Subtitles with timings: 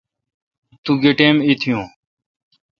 [0.83, 1.85] تو گہ ٹیم اؘ ایتیون۔